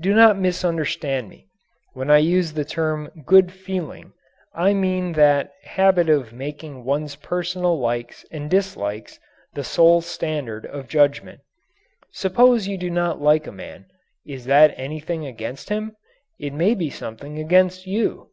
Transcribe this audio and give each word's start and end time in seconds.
Do 0.00 0.14
not 0.14 0.38
misunderstand 0.38 1.28
me; 1.28 1.48
when 1.92 2.10
I 2.10 2.16
use 2.16 2.54
the 2.54 2.64
term 2.64 3.10
"good 3.26 3.52
feeling" 3.52 4.14
I 4.54 4.72
mean 4.72 5.12
that 5.12 5.52
habit 5.64 6.08
of 6.08 6.32
making 6.32 6.82
one's 6.82 7.14
personal 7.16 7.78
likes 7.78 8.24
and 8.30 8.48
dislikes 8.48 9.20
the 9.52 9.62
sole 9.62 10.00
standard 10.00 10.64
of 10.64 10.88
judgment. 10.88 11.42
Suppose 12.10 12.66
you 12.66 12.78
do 12.78 12.88
not 12.90 13.20
like 13.20 13.46
a 13.46 13.52
man. 13.52 13.84
Is 14.24 14.46
that 14.46 14.72
anything 14.78 15.26
against 15.26 15.68
him? 15.68 15.94
It 16.40 16.54
may 16.54 16.74
be 16.74 16.88
something 16.88 17.38
against 17.38 17.86
you. 17.86 18.30